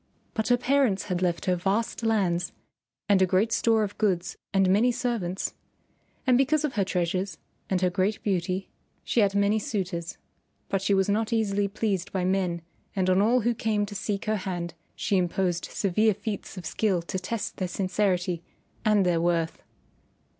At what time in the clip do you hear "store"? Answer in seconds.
3.51-3.83